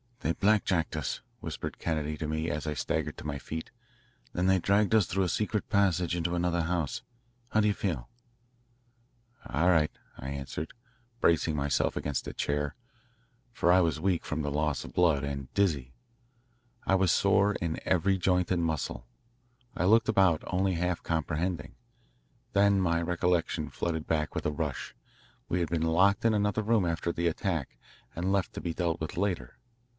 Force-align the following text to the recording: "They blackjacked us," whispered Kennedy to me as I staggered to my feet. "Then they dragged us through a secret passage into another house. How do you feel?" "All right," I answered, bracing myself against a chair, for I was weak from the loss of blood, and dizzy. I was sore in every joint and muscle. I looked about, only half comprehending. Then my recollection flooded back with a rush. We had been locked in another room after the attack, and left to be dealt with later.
"They 0.21 0.33
blackjacked 0.33 0.95
us," 0.95 1.21
whispered 1.41 1.77
Kennedy 1.77 2.17
to 2.17 2.27
me 2.27 2.49
as 2.49 2.65
I 2.65 2.73
staggered 2.73 3.17
to 3.17 3.25
my 3.25 3.37
feet. 3.37 3.69
"Then 4.33 4.47
they 4.47 4.57
dragged 4.59 4.95
us 4.95 5.05
through 5.05 5.23
a 5.23 5.29
secret 5.29 5.69
passage 5.69 6.15
into 6.15 6.33
another 6.35 6.63
house. 6.63 7.01
How 7.49 7.59
do 7.59 7.67
you 7.67 7.73
feel?" 7.73 8.09
"All 9.47 9.69
right," 9.69 9.91
I 10.17 10.29
answered, 10.29 10.73
bracing 11.19 11.55
myself 11.55 11.95
against 11.95 12.27
a 12.27 12.33
chair, 12.33 12.75
for 13.51 13.71
I 13.71 13.81
was 13.81 13.99
weak 13.99 14.23
from 14.25 14.41
the 14.41 14.51
loss 14.51 14.83
of 14.83 14.93
blood, 14.93 15.23
and 15.23 15.53
dizzy. 15.53 15.93
I 16.85 16.95
was 16.95 17.11
sore 17.11 17.53
in 17.55 17.79
every 17.85 18.17
joint 18.17 18.49
and 18.51 18.63
muscle. 18.63 19.05
I 19.75 19.85
looked 19.85 20.09
about, 20.09 20.43
only 20.47 20.73
half 20.75 21.03
comprehending. 21.03 21.75
Then 22.53 22.79
my 22.79 23.01
recollection 23.01 23.69
flooded 23.69 24.07
back 24.07 24.33
with 24.33 24.45
a 24.47 24.51
rush. 24.51 24.95
We 25.49 25.59
had 25.59 25.69
been 25.69 25.81
locked 25.83 26.25
in 26.25 26.33
another 26.33 26.63
room 26.63 26.85
after 26.85 27.11
the 27.11 27.27
attack, 27.27 27.77
and 28.15 28.31
left 28.31 28.53
to 28.53 28.61
be 28.61 28.73
dealt 28.73 28.99
with 28.99 29.15
later. 29.17 29.57